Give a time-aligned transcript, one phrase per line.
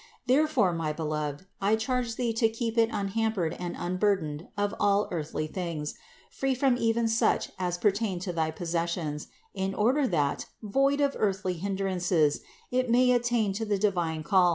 [0.25, 5.07] There fore, my beloved, I charge thee to keep it unhampered and unburdened of all
[5.11, 5.93] earthly things,
[6.31, 11.53] free from even such as pertain to thy possessions, in order that, void of earthly
[11.53, 12.41] hindrances,
[12.71, 14.49] it may attend to the divine calls.